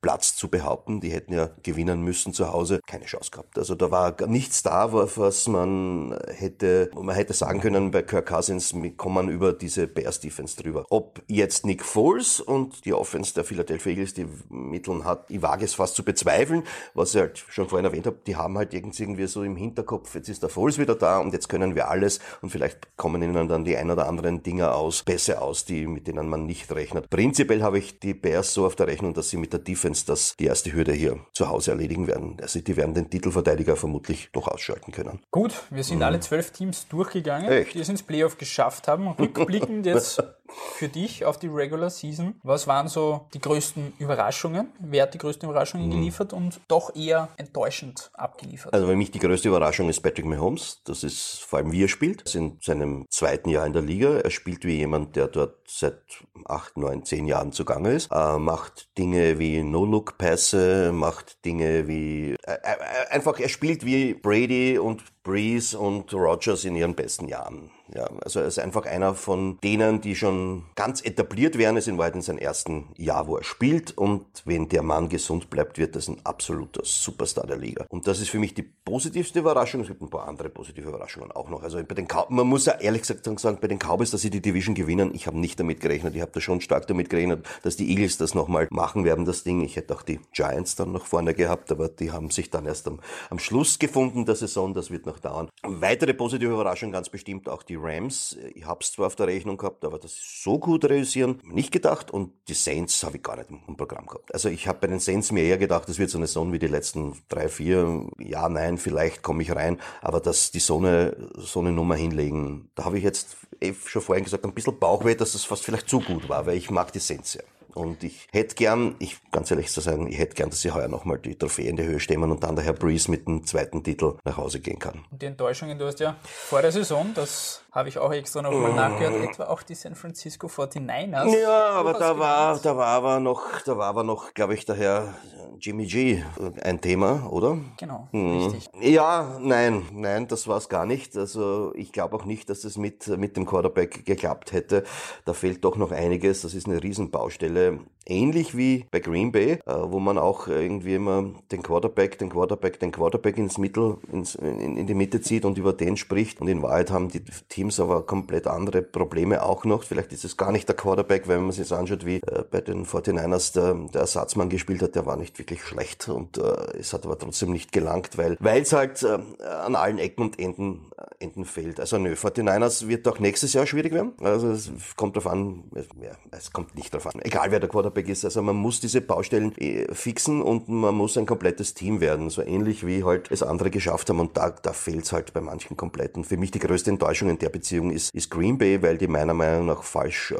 [0.00, 1.00] Playoff-Platz zu behaupten.
[1.00, 2.80] Die hätten ja gewinnen müssen zu Hause.
[2.86, 3.58] Keine Chance gehabt.
[3.58, 8.74] Also da war nichts da, was man hätte, man hätte sagen können, bei Kirk Cousins
[8.96, 10.86] kommen über diese Bears-Defense drüber.
[10.90, 15.64] Ob jetzt Nick Foles und die Offense der Philadelphia Eagles die Mittel hat, ich wage
[15.64, 19.26] es fast zu bezweifeln, was ich halt schon vorhin erwähnt habe, die haben halt irgendwie
[19.26, 22.50] so im Hinterkopf, jetzt ist der Foles wieder da und jetzt können wir alles und
[22.50, 26.28] vielleicht kommen ihnen dann die ein oder anderen Dinger aus, besser aus, die, mit denen
[26.28, 27.10] man nicht rechnet.
[27.10, 30.36] Prinzipiell habe ich die Bears so auf der Rechnung, dass sie mit der Defense das
[30.36, 32.36] die erste Hürde hier zu Hause erledigen werden.
[32.40, 35.20] Also die werden den Titelverteidiger vermutlich doch ausschalten können.
[35.30, 36.04] Gut, wir sind mhm.
[36.04, 37.74] alle zwölf Teams durchgegangen, Echt?
[37.74, 39.08] die es ins Playoff geschafft haben.
[39.08, 42.40] Rückblickend jetzt für dich auf die Regular Season.
[42.42, 44.72] Was waren so die größten Überraschungen?
[44.78, 45.92] Wer hat die größten Überraschungen mhm.
[45.92, 48.72] geliefert und doch eher enttäuschend abgeliefert?
[48.72, 50.82] Also für mich die größte Überraschung ist Patrick Mahomes.
[50.84, 52.22] Das ist vor allem wie er spielt.
[52.22, 54.18] Er ist in seinem zweiten Jahr in der Liga.
[54.18, 56.00] Er spielt wie jemand, der dort seit
[56.46, 58.10] acht, neun, zehn Jahren zugange ist.
[58.10, 62.36] Er macht Dinge wie No-Look-Pässe, macht Dinge wie...
[62.42, 67.70] Äh, äh, einfach, er spielt wie Brady und Breeze und Rogers in ihren besten Jahren.
[67.94, 71.76] Ja, also er ist einfach einer von denen, die schon ganz etabliert werden.
[71.76, 73.96] Es in Wahrheit in seinem ersten Jahr, wo er spielt.
[73.98, 77.86] Und wenn der Mann gesund bleibt, wird das ein absoluter Superstar der Liga.
[77.88, 79.80] Und das ist für mich die positivste Überraschung.
[79.80, 81.62] Es gibt ein paar andere positive Überraschungen auch noch.
[81.62, 84.30] Also bei den Cow man muss ja ehrlich gesagt sagen, bei den Cowboys, dass sie
[84.30, 86.14] die Division gewinnen, ich habe nicht damit gerechnet.
[86.14, 89.42] Ich habe da schon stark damit gerechnet, dass die Eagles das nochmal machen werden, das
[89.42, 89.62] Ding.
[89.64, 92.86] Ich hätte auch die Giants dann noch vorne gehabt, aber die haben sich dann erst
[92.86, 94.74] am, am Schluss gefunden der Saison.
[94.74, 95.48] Das wird noch dauern.
[95.62, 98.36] Weitere positive Überraschung ganz bestimmt auch die Rams.
[98.54, 102.10] Ich habe es zwar auf der Rechnung gehabt, aber das so gut realisieren, nicht gedacht.
[102.10, 104.32] Und die Saints habe ich gar nicht im Programm gehabt.
[104.32, 106.58] Also ich habe bei den Saints mir eher gedacht, das wird so eine Saison wie
[106.58, 108.08] die letzten drei, vier.
[108.18, 109.80] Ja, nein, vielleicht komme ich rein.
[110.00, 114.02] Aber dass die so eine, so eine Nummer hinlegen, da habe ich jetzt eh schon
[114.02, 116.92] vorhin gesagt, ein bisschen Bauchweh, dass es fast vielleicht zu gut war, weil ich mag
[116.92, 117.42] die Saints ja.
[117.74, 120.88] Und ich hätte gern, ich ganz ehrlich zu sagen, ich hätte gern, dass sie heuer
[120.88, 123.82] nochmal die Trophäe in die Höhe stemmen und dann der Herr Breeze mit dem zweiten
[123.82, 125.04] Titel nach Hause gehen kann.
[125.10, 128.72] Und die Enttäuschungen, du hast ja vor der Saison, das habe ich auch extra nochmal
[128.72, 128.76] mm.
[128.76, 131.40] nachgehört, etwa auch die San Francisco 49ers.
[131.40, 134.76] Ja, aber da war, da war aber noch, da war aber noch, glaube ich, der
[134.76, 135.14] Herr
[135.60, 136.22] Jimmy G
[136.62, 137.58] ein Thema, oder?
[137.78, 138.46] Genau, mhm.
[138.46, 138.70] richtig.
[138.80, 141.16] Ja, nein, nein, das war es gar nicht.
[141.16, 144.84] Also ich glaube auch nicht, dass es mit, mit dem Quarterback geklappt hätte.
[145.26, 146.42] Da fehlt doch noch einiges.
[146.42, 147.80] Das ist eine Riesenbaustelle.
[148.06, 152.80] Ähnlich wie bei Green Bay, äh, wo man auch irgendwie immer den Quarterback, den Quarterback,
[152.80, 156.40] den Quarterback ins Mittel, ins, in, in die Mitte zieht und über den spricht.
[156.40, 159.82] Und in Wahrheit haben die Teams aber komplett andere Probleme auch noch.
[159.82, 162.60] Vielleicht ist es gar nicht der Quarterback, wenn man sich das anschaut, wie äh, bei
[162.60, 166.92] den 49ers der, der Ersatzmann gespielt hat, der war nicht wirklich schlecht und äh, es
[166.92, 171.24] hat aber trotzdem nicht gelangt, weil es halt äh, an allen Ecken und Enden, äh,
[171.24, 171.80] Enden fehlt.
[171.80, 174.12] Also nö, 49ers wird auch nächstes Jahr schwierig werden.
[174.20, 175.64] Also es kommt drauf an,
[176.00, 177.20] ja, es kommt nicht drauf an.
[177.22, 181.18] Egal wer der Quarterback ist, also man muss diese Baustellen äh, fixen und man muss
[181.18, 182.30] ein komplettes Team werden.
[182.30, 185.40] So ähnlich wie halt es andere geschafft haben und da, da fehlt es halt bei
[185.40, 186.16] manchen komplett.
[186.16, 189.06] Und für mich die größte Enttäuschung in der Beziehung ist, ist Green Bay, weil die
[189.06, 190.36] meiner Meinung nach falsch äh,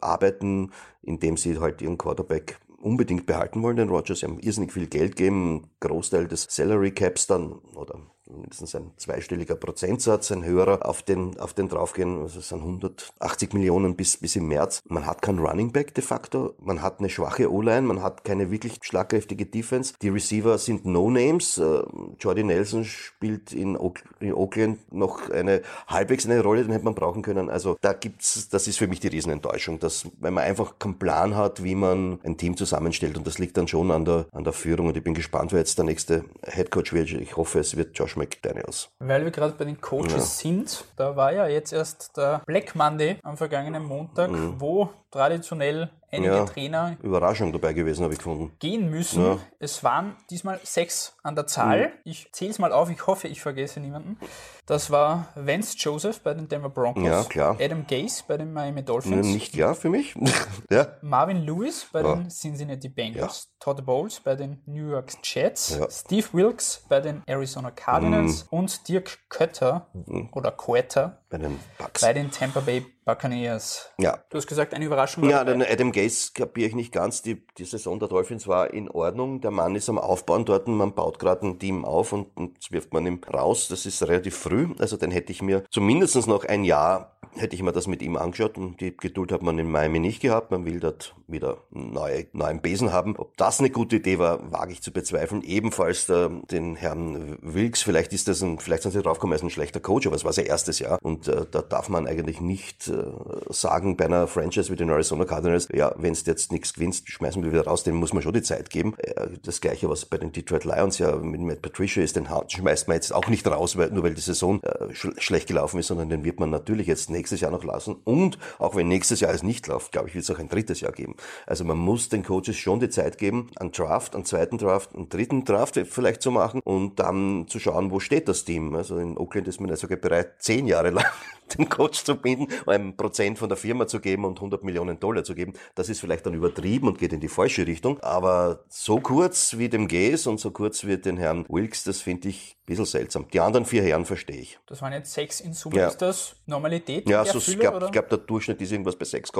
[0.00, 4.20] arbeiten, indem sie halt ihren Quarterback unbedingt behalten wollen, den Rogers.
[4.20, 9.56] Sie haben irrsinnig viel Geld einen Großteil des Salary Caps dann, oder mindestens ein zweistelliger
[9.56, 12.20] Prozentsatz, ein höherer auf den, auf den draufgehen.
[12.22, 14.82] Also es sind 180 Millionen bis, bis im März.
[14.88, 16.54] Man hat kein Running Back de facto.
[16.60, 17.82] Man hat eine schwache O-Line.
[17.82, 19.94] Man hat keine wirklich schlagkräftige Defense.
[20.02, 21.58] Die Receiver sind No-Names.
[21.58, 21.82] Äh,
[22.18, 27.50] Jordy Nelson spielt in, Oakland noch eine halbwegs eine Rolle, den hätte man brauchen können.
[27.50, 31.36] Also da gibt's, das ist für mich die Riesenenttäuschung, dass, wenn man einfach keinen Plan
[31.36, 33.16] hat, wie man ein Team zusammenstellt.
[33.16, 34.88] Und das liegt dann schon an der, an der Führung.
[34.88, 37.12] Und ich bin gespannt, wer jetzt der nächste Head Coach wird.
[37.12, 38.90] Ich hoffe, es wird Josh McDaniels.
[38.98, 40.20] Weil wir gerade bei den Coaches ja.
[40.20, 44.60] sind, da war ja jetzt erst der Black Monday am vergangenen Montag, mhm.
[44.60, 48.52] wo traditionell einige ja, Trainer Überraschung dabei gewesen, habe ich gefunden.
[48.58, 49.24] Gehen müssen.
[49.24, 49.38] Ja.
[49.58, 51.88] Es waren diesmal sechs an der Zahl.
[51.88, 51.92] Mhm.
[52.04, 54.18] Ich zähle es mal auf, ich hoffe, ich vergesse niemanden.
[54.66, 57.04] Das war Vance Joseph bei den Denver Broncos.
[57.04, 57.56] Ja, klar.
[57.60, 59.26] Adam Gase bei den Miami Dolphins.
[59.26, 60.14] Nicht klar für mich.
[60.70, 60.88] ja.
[61.02, 63.52] Marvin Lewis bei den Cincinnati Bengals.
[63.58, 65.90] Todd Bowles bei den New York Jets, ja.
[65.90, 68.58] Steve Wilkes bei den Arizona Cardinals mhm.
[68.58, 70.28] und Dirk Kötter mhm.
[70.32, 72.02] oder Quetter bei den Bucks.
[72.02, 73.92] Bei den Tampa Bay Buccaneers.
[73.98, 74.18] Ja.
[74.30, 75.30] Du hast gesagt, eine Überraschung.
[75.30, 77.22] Ja, den Adam Gase kapiere ich nicht ganz.
[77.22, 79.40] Die, die Saison der Dolphins war in Ordnung.
[79.40, 80.66] Der Mann ist am Aufbauen dort.
[80.66, 83.68] Man baut gerade ein Team auf und, und wirft man ihm raus.
[83.68, 84.74] Das ist relativ früh.
[84.78, 88.16] Also den hätte ich mir zumindest noch ein Jahr hätte ich mir das mit ihm
[88.16, 90.50] angeschaut und die Geduld hat man in Miami nicht gehabt.
[90.50, 93.16] Man will dort wieder neue, neuen Besen haben.
[93.16, 95.42] Ob das eine gute Idee war, wage ich zu bezweifeln.
[95.42, 99.42] Ebenfalls der, den Herrn Wilkes, vielleicht ist das ein, vielleicht sind sie draufgekommen, er ist
[99.42, 102.40] ein schlechter Coach, aber es war sein erstes Jahr und äh, da darf man eigentlich
[102.40, 103.04] nicht äh,
[103.50, 107.42] sagen bei einer Franchise wie den Arizona Cardinals, ja, wenn du jetzt nichts gewinnst, schmeißen
[107.42, 108.94] wir wieder raus, dem muss man schon die Zeit geben.
[108.98, 112.88] Äh, das gleiche, was bei den Detroit Lions ja mit Matt Patricia ist, den schmeißt
[112.88, 115.88] man jetzt auch nicht raus, weil, nur weil die Saison äh, sch schlecht gelaufen ist,
[115.88, 117.96] sondern den wird man natürlich jetzt nächstes nächstes Jahr noch lassen.
[118.04, 120.80] Und auch wenn nächstes Jahr es nicht läuft, glaube ich, wird es auch ein drittes
[120.80, 121.16] Jahr geben.
[121.44, 125.08] Also man muss den Coaches schon die Zeit geben, einen Draft, einen zweiten Draft, einen
[125.08, 128.76] dritten Draft vielleicht zu machen und dann zu schauen, wo steht das Team.
[128.76, 131.04] Also in Oakland ist man ja sogar bereit, zehn Jahre lang
[131.58, 135.24] den Coach zu binden, ein Prozent von der Firma zu geben und 100 Millionen Dollar
[135.24, 135.52] zu geben.
[135.74, 138.00] Das ist vielleicht dann übertrieben und geht in die falsche Richtung.
[138.00, 142.28] Aber so kurz wie dem Gaze und so kurz wie den Herrn Wilkes, das finde
[142.28, 143.26] ich ein bisschen seltsam.
[143.32, 144.58] Die anderen vier Herren verstehe ich.
[144.66, 145.76] Das waren jetzt sechs in Summe.
[145.76, 145.88] Ja.
[145.88, 147.08] Ist das Normalität?
[147.08, 149.30] Ja, so, ich glaube, glaub, der Durchschnitt ist irgendwas bei 6,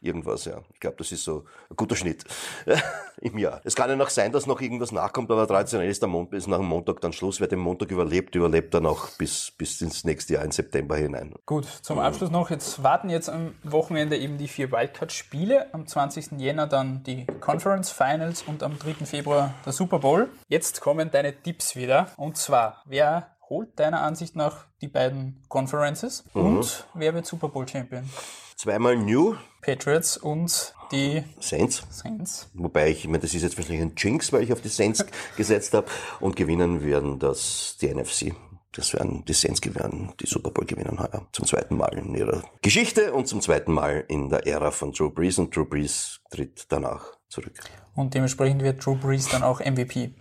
[0.00, 0.44] irgendwas.
[0.44, 0.62] Ja.
[0.72, 2.24] Ich glaube, das ist so ein guter Schnitt
[3.20, 3.60] im Jahr.
[3.64, 6.46] Es kann ja noch sein, dass noch irgendwas nachkommt, aber traditionell ist, der Mond, ist
[6.46, 7.40] nach dem Montag dann Schluss.
[7.40, 11.34] Wer den Montag überlebt, überlebt dann auch bis, bis ins nächste Jahr, in September hinein.
[11.44, 15.72] Gut, zum Abschluss noch, jetzt warten jetzt am Wochenende eben die vier Wildcard-Spiele.
[15.72, 16.32] Am 20.
[16.38, 19.06] Jänner dann die Conference Finals und am 3.
[19.06, 20.28] Februar der Super Bowl.
[20.48, 22.08] Jetzt kommen deine Tipps wieder.
[22.16, 26.46] Und zwar, wer holt deiner Ansicht nach die beiden Conferences mhm.
[26.46, 28.08] und wer wird Super Bowl Champion?
[28.56, 29.36] Zweimal New.
[29.60, 31.82] Patriots und die Saints.
[31.90, 32.48] Saints.
[32.54, 35.04] Wobei ich, ich meine, das ist jetzt wahrscheinlich ein Jinx, weil ich auf die Saints
[35.36, 35.86] gesetzt habe.
[36.20, 38.34] Und gewinnen werden das die NFC.
[38.72, 41.26] Das werden die Saints gewinnen, die Super Bowl gewinnen heuer.
[41.32, 45.10] Zum zweiten Mal in ihrer Geschichte und zum zweiten Mal in der Ära von Drew
[45.10, 45.38] Brees.
[45.38, 47.58] Und Drew Brees tritt danach zurück.
[47.94, 50.14] Und dementsprechend wird Drew Brees dann auch MVP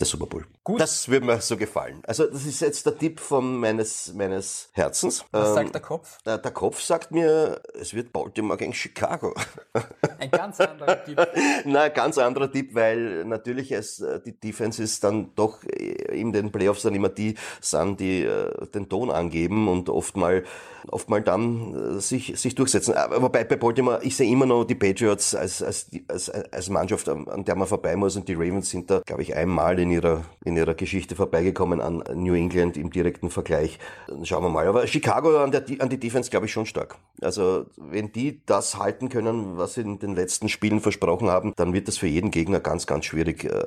[0.00, 0.46] der Super Bowl.
[0.64, 0.80] Gut.
[0.80, 2.00] Das würde mir so gefallen.
[2.06, 5.22] Also das ist jetzt der Tipp von meines, meines Herzens.
[5.30, 6.22] Was ähm, sagt der Kopf?
[6.24, 9.34] Der, der, Kopf sagt mir, es wird Baltimore gegen Chicago.
[10.18, 11.20] Ein ganz anderer Tipp.
[11.66, 16.32] Na, ganz anderer Tipp, weil natürlich es, äh, die Defense ist dann doch äh, in
[16.32, 20.44] den Playoffs dann immer die sind, die äh, den Ton angeben und oft mal,
[20.88, 22.94] oft mal dann sich, sich durchsetzen.
[22.94, 27.44] Wobei bei Baltimore, ich sehe immer noch die Patriots als, als, als, als Mannschaft, an
[27.44, 30.53] der man vorbei muss und die Ravens sind da, glaube ich, einmal in ihrer, in
[30.56, 33.78] ihrer Geschichte vorbeigekommen an New England im direkten Vergleich.
[34.22, 34.66] Schauen wir mal.
[34.66, 36.96] Aber Chicago an, der, an die Defense glaube ich schon stark.
[37.20, 41.72] Also wenn die das halten können, was sie in den letzten Spielen versprochen haben, dann
[41.72, 43.64] wird das für jeden Gegner ganz, ganz schwierig, äh,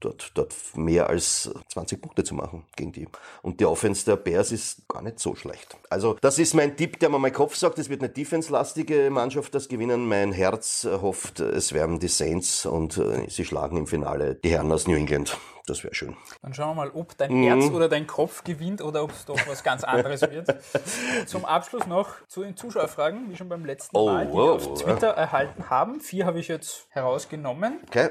[0.00, 3.06] dort, dort mehr als 20 Punkte zu machen gegen die.
[3.42, 5.76] Und die Offense der Bears ist gar nicht so schlecht.
[5.90, 9.54] Also das ist mein Tipp, der mir mein Kopf sagt, es wird eine defense-lastige Mannschaft
[9.54, 10.08] das gewinnen.
[10.08, 14.72] Mein Herz hofft, es werden die Saints und äh, sie schlagen im Finale die Herren
[14.72, 15.36] aus New England.
[15.66, 16.16] Das wäre schön.
[16.42, 17.44] Dann schauen wir mal, ob dein mhm.
[17.44, 20.48] Herz oder dein Kopf gewinnt oder ob es doch was ganz anderes wird.
[21.26, 24.74] Zum Abschluss noch zu den Zuschauerfragen, wie schon beim letzten oh, Mal, die wir auf
[24.74, 26.00] Twitter erhalten haben.
[26.00, 27.80] Vier habe ich jetzt herausgenommen.
[27.86, 28.10] Okay.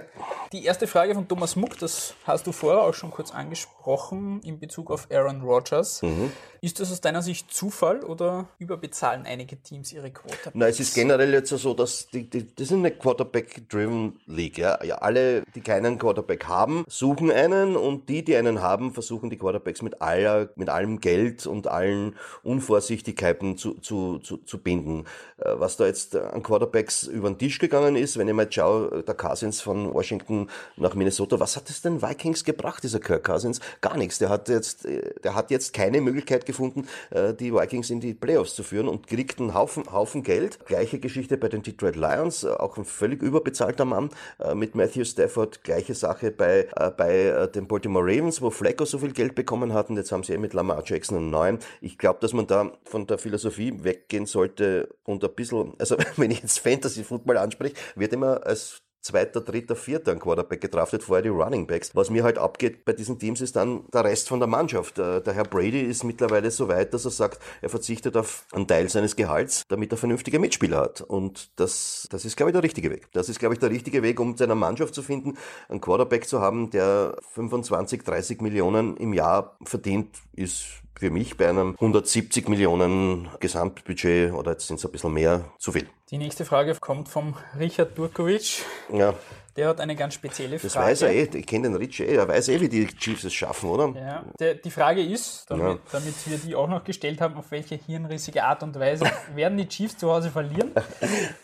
[0.54, 4.60] Die erste Frage von Thomas Muck, das hast du vorher auch schon kurz angesprochen in
[4.60, 6.02] Bezug auf Aaron Rodgers.
[6.02, 6.32] Mhm.
[6.64, 10.54] Ist das aus deiner Sicht Zufall oder überbezahlen einige Teams ihre Quarterbacks?
[10.54, 14.60] Nein, es ist generell jetzt so, dass die, die, das ist eine Quarterback-driven League.
[14.60, 14.82] Ja.
[14.84, 19.38] ja, alle, die keinen Quarterback haben, suchen einen und die, die einen haben, versuchen die
[19.38, 25.06] Quarterbacks mit aller, mit allem Geld und allen Unvorsichtigkeiten zu, zu, zu, zu binden.
[25.38, 29.04] Äh, was da jetzt an Quarterbacks über den Tisch gegangen ist, wenn ich mal schaue,
[29.04, 33.60] der Cousins von Washington nach Minnesota, was hat es den Vikings gebracht, dieser Kirk Cousins?
[33.82, 34.20] Gar nichts.
[34.20, 34.88] Der hat jetzt,
[35.24, 39.08] der hat jetzt keine Möglichkeit gefunden, äh, die Vikings in die Playoffs zu führen und
[39.08, 40.66] kriegt einen Haufen, Haufen Geld.
[40.66, 45.64] Gleiche Geschichte bei den Detroit Lions, auch ein völlig überbezahlter Mann äh, mit Matthew Stafford.
[45.64, 49.98] Gleiche Sache bei, bei den Baltimore Ravens, wo Flacco so viel Geld bekommen hat und
[49.98, 51.60] jetzt haben sie eh mit Lamar Jackson einen neuen.
[51.82, 56.32] Ich glaube, dass man da von der Philosophie weggehen sollte und ein bisschen, also wenn
[56.32, 61.24] ich jetzt Fantasy Football anspreche, wird immer als zweiter, dritter, vierter ein Quarterback gedraftet, vorher
[61.24, 61.96] die Running Backs.
[61.96, 65.00] Was mir halt abgeht bei diesen Teams ist dann der Rest von der Mannschaft.
[65.00, 68.68] Äh, der Herr Brady ist mittlerweile so weit, dass er sagt, er verzichtet auf einen
[68.68, 71.02] Teil seines Gehalts, damit er vernünftige Mitspieler hat.
[71.02, 73.12] Und das, das ist, glaube ich, der richtige Weg.
[73.14, 75.38] Das ist, glaube ich, der richtige Weg, um seiner Mannschaft zu finden,
[75.68, 81.50] einen Quarterback zu haben, der 25, 30 Millionen im Jahr verdient, ist für mich bei
[81.50, 85.90] einem 170 Millionen Gesamtbudget oder jetzt sind es ein bisschen mehr zu viel.
[86.12, 88.64] Die nächste Frage kommt vom Richard Durkovic.
[88.94, 89.16] Ja.
[89.56, 90.74] Der hat eine ganz spezielle Frage.
[90.74, 93.24] Das weiß er eh, ich kenne den Rich eh, er weiß eh, wie die Chiefs
[93.24, 94.00] es schaffen, oder?
[94.00, 95.78] Ja, der, die Frage ist, damit, ja.
[95.92, 99.68] damit, wir die auch noch gestellt haben, auf welche hirnrissige Art und Weise werden die
[99.68, 100.72] Chiefs zu Hause verlieren.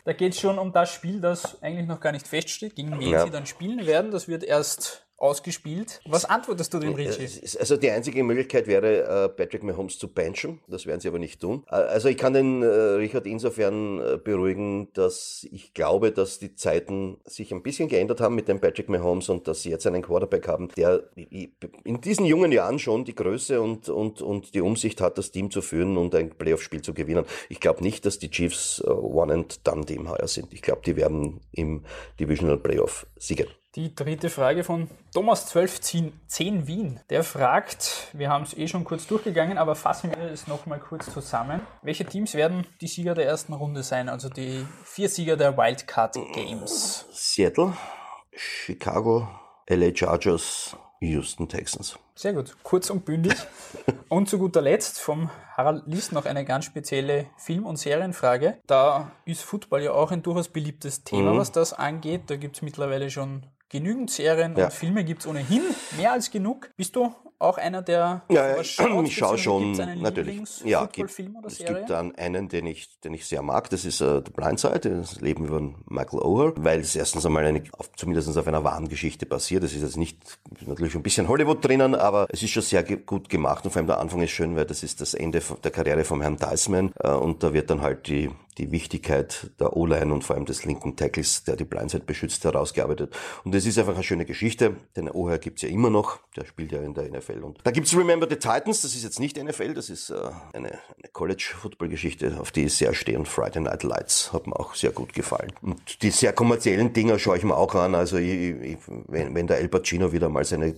[0.06, 3.10] Da geht es schon um das Spiel, das eigentlich noch gar nicht feststeht, gegen wen
[3.10, 3.26] ja.
[3.26, 4.12] sie dann spielen werden.
[4.12, 6.00] Das wird erst ausgespielt.
[6.06, 7.28] Was antwortest du dem Richie?
[7.60, 10.60] Also die einzige Möglichkeit wäre, äh, Patrick Mahomes zu benchen.
[10.68, 11.64] Das werden sie aber nicht tun.
[11.70, 17.18] Äh, also ich kann den äh, Richard insofern beruhigen, dass ich glaube, dass die Zeiten
[17.26, 20.48] sich ein bisschen geändert haben mit dem Patrick Mahomes und dass sie jetzt einen Quarterback
[20.48, 25.18] haben, der in diesen jungen Jahren schon die Größe und, und, und die Umsicht hat,
[25.18, 27.26] das Team zu führen und ein Playoff-Spiel zu gewinnen.
[27.50, 30.54] Ich glaube nicht, dass die Chiefs One-and-Done-Team heuer sind.
[30.54, 31.84] Ich glaube, die werden im
[32.20, 33.48] Divisional Playoff siegen.
[33.78, 37.00] Die dritte Frage von Thomas 1210 Wien.
[37.12, 41.14] Der fragt, wir haben es eh schon kurz durchgegangen, aber fassen wir es nochmal kurz
[41.14, 41.62] zusammen.
[41.84, 46.16] Welche Teams werden die Sieger der ersten Runde sein, also die vier Sieger der Wildcard
[46.34, 47.06] Games?
[47.12, 47.74] Seattle,
[48.36, 49.28] Chicago,
[49.70, 52.00] LA Chargers, Houston Texans.
[52.16, 53.36] Sehr gut, kurz und bündig.
[54.10, 58.58] und zu guter Letzt vom Harald Lies noch eine ganz spezielle Film- und Serienfrage.
[58.66, 61.38] Da ist Football ja auch ein durchaus beliebtes Thema, mhm.
[61.38, 62.24] was das angeht.
[62.26, 64.66] Da gibt es mittlerweile schon genügend Serien ja.
[64.66, 65.64] und Filme gibt es ohnehin,
[65.98, 66.70] mehr als genug.
[66.76, 70.42] Bist du auch einer, der ja, ja schaut, ich schaue schon natürlich.
[70.64, 71.12] Ja, gibt,
[71.46, 73.70] es gibt dann einen, den ich, den ich sehr mag.
[73.70, 77.46] Das ist uh, The Blind Side, das Leben über Michael Oher, weil es erstens einmal
[77.46, 79.64] eine, auf, zumindest auf einer wahren Geschichte basiert.
[79.64, 80.18] Das ist jetzt nicht
[80.66, 83.80] natürlich ein bisschen Hollywood drinnen, aber es ist schon sehr ge gut gemacht und vor
[83.80, 86.92] allem der Anfang ist schön, weil das ist das Ende der Karriere von Herrn Deisman
[87.04, 90.66] uh, und da wird dann halt die die Wichtigkeit der O-Line und vor allem des
[90.66, 93.16] linken Tackles, der die Blindside beschützt, herausgearbeitet.
[93.44, 94.76] Und es ist einfach eine schöne Geschichte.
[94.96, 96.20] Den Oher gibt's ja immer noch.
[96.36, 97.44] Der spielt ja in der NFL.
[97.44, 98.82] Und da gibt's Remember the Titans.
[98.82, 99.74] Das ist jetzt nicht NFL.
[99.74, 100.16] Das ist äh,
[100.54, 103.18] eine, eine College-Football-Geschichte, auf die ich sehr stehe.
[103.18, 105.54] Und Friday Night Lights hat mir auch sehr gut gefallen.
[105.62, 107.96] Und die sehr kommerziellen Dinger schaue ich mir auch an.
[107.96, 110.76] Also ich, ich, wenn, wenn der El Pacino wieder mal seine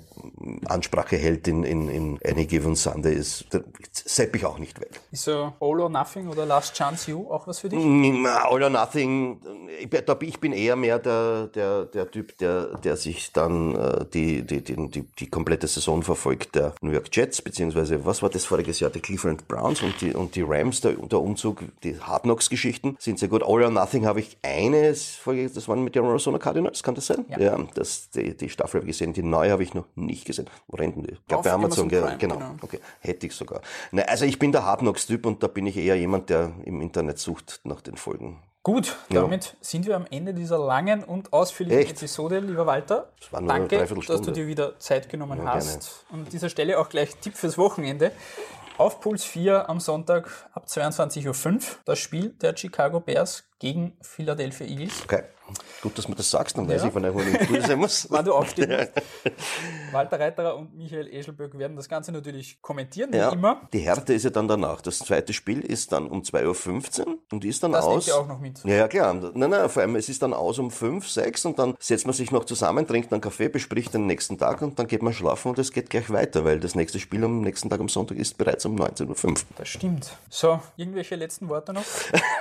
[0.66, 3.46] Ansprache hält in, in, in Any Given Sunday, ist,
[3.92, 5.00] sepp ich auch nicht weg.
[5.12, 7.86] Ist so All or Nothing oder Last Chance You auch was für für dich?
[7.86, 9.40] Mm, all or nothing.
[10.22, 14.62] Ich bin eher mehr der, der, der Typ, der, der sich dann äh, die, die,
[14.62, 18.90] die, die, komplette Saison verfolgt, der New York Jets, beziehungsweise was war das voriges Jahr,
[18.90, 22.98] die Cleveland Browns und die, und die Rams, der, der Umzug, die Hard Knocks Geschichten
[23.00, 23.44] sind sehr gut.
[23.44, 27.26] All or Nothing habe ich eine, das waren mit den Arizona Cardinals, kann das sein?
[27.30, 30.26] Ja, ja das, die, die Staffel habe ich gesehen, die neue habe ich noch nicht
[30.26, 30.48] gesehen.
[30.68, 31.14] Wo rennt denn die?
[31.14, 32.36] Ich glaube bei Amazon, Prime, genau.
[32.36, 32.56] genau.
[32.62, 33.62] Okay, hätte ich sogar.
[33.92, 36.52] Na, also ich bin der Hard Knocks Typ und da bin ich eher jemand, der
[36.66, 38.44] im Internet sucht nach den Folgen.
[38.62, 39.52] Gut, damit ja.
[39.62, 41.98] sind wir am Ende dieser langen und ausführlichen Echt?
[41.98, 43.14] Episode, lieber Walter.
[43.32, 45.80] Danke, dass du dir wieder Zeit genommen ja, hast.
[45.80, 46.22] Gerne.
[46.22, 48.12] Und an dieser Stelle auch gleich Tipp fürs Wochenende.
[48.78, 54.68] Auf Puls 4 am Sonntag ab 22.05 Uhr das Spiel der Chicago Bears gegen Philadelphia
[54.68, 55.04] Eagles.
[55.04, 55.24] Okay.
[55.82, 56.88] Gut, dass du das sagst, dann weiß ja.
[56.88, 58.08] ich, wann ich Studio sein muss.
[58.10, 58.92] Wann du aufstehen musst.
[59.92, 63.62] Walter Reiterer und Michael Eschelböck werden das Ganze natürlich kommentieren, wie ja, immer.
[63.74, 64.82] Die Härte ist ja dann danach.
[64.82, 68.06] Das zweite Spiel ist dann um 2.15 Uhr und ist dann das aus.
[68.06, 68.64] Das auch noch mit.
[68.64, 69.14] Ja, ja, klar.
[69.14, 72.14] Nein, nein, vor allem, es ist dann aus um 5, 6 und dann setzt man
[72.14, 75.50] sich noch zusammen, trinkt einen Kaffee, bespricht den nächsten Tag und dann geht man schlafen
[75.50, 78.38] und es geht gleich weiter, weil das nächste Spiel am nächsten Tag am Sonntag ist
[78.38, 79.34] bereits um 19.05 Uhr.
[79.58, 80.12] Das stimmt.
[80.30, 81.84] So, irgendwelche letzten Worte noch?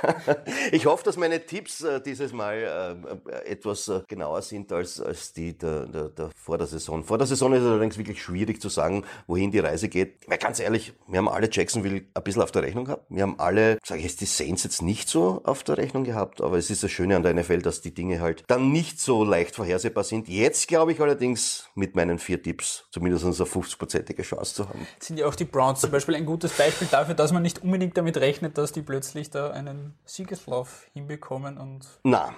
[0.72, 2.97] ich hoffe, dass meine Tipps äh, dieses Mal äh,
[3.44, 7.04] etwas äh, genauer sind als, als die der, der, der vor der Saison.
[7.04, 10.28] Vor der Saison ist es allerdings wirklich schwierig zu sagen, wohin die Reise geht.
[10.28, 13.04] Weil ganz ehrlich, wir haben alle Jacksonville ein bisschen auf der Rechnung gehabt.
[13.08, 16.40] Wir haben alle, sage ich jetzt, die Saints jetzt nicht so auf der Rechnung gehabt,
[16.40, 19.24] aber es ist das Schöne an der NFL, dass die Dinge halt dann nicht so
[19.24, 20.28] leicht vorhersehbar sind.
[20.28, 24.86] Jetzt glaube ich allerdings mit meinen vier Tipps zumindest eine 50-prozentige Chance zu haben.
[25.00, 27.96] Sind ja auch die Browns zum Beispiel ein gutes Beispiel dafür, dass man nicht unbedingt
[27.96, 31.86] damit rechnet, dass die plötzlich da einen Siegeslauf hinbekommen und.
[32.02, 32.34] Na,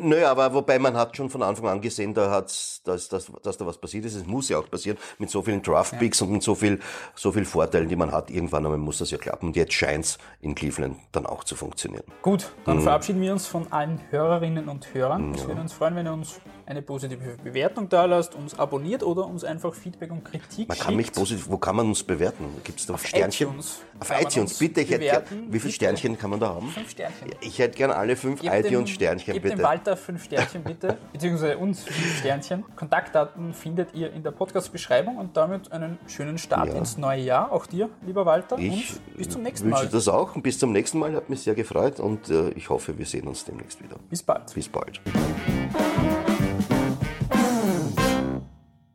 [0.00, 3.56] nö, aber wobei man hat schon von Anfang an gesehen, da hat's, dass, dass, dass
[3.56, 4.14] da was passiert ist.
[4.14, 6.26] Es muss ja auch passieren mit so vielen Draftpicks ja.
[6.26, 6.80] und mit so viel,
[7.14, 8.30] so viel Vorteilen, die man hat.
[8.30, 9.48] Irgendwann einmal muss das ja klappen.
[9.48, 12.04] Und jetzt scheint's in Cleveland dann auch zu funktionieren.
[12.22, 12.82] Gut, dann mhm.
[12.82, 15.34] verabschieden wir uns von allen Hörerinnen und Hörern.
[15.34, 19.26] Es würde uns freuen, wenn ihr uns eine positive Bewertung da lasst, uns abonniert oder
[19.26, 22.44] uns einfach Feedback und Kritik Man kann mich positiv, wo kann man uns bewerten?
[22.64, 23.48] Gibt es da auf Sternchen?
[23.48, 24.80] ITunes auf iTunes, bitte.
[24.80, 26.68] Ich hätte gern, wie viele Sternchen kann man da haben?
[26.68, 27.30] Fünf Sternchen.
[27.40, 29.56] Ich hätte gern alle fünf iTunes-Sternchen, bitte.
[29.56, 30.98] dem Walter fünf Sternchen, bitte.
[31.12, 32.64] Beziehungsweise uns fünf Sternchen.
[32.76, 36.74] Kontaktdaten findet ihr in der Podcast-Beschreibung und damit einen schönen Start ja.
[36.74, 37.52] ins neue Jahr.
[37.52, 38.58] Auch dir, lieber Walter.
[38.58, 39.80] Ich und bis zum nächsten Mal.
[39.80, 41.14] wünsche das auch und bis zum nächsten Mal.
[41.14, 43.96] Hat mich sehr gefreut und äh, ich hoffe, wir sehen uns demnächst wieder.
[44.08, 44.52] Bis bald.
[44.54, 45.00] Bis bald.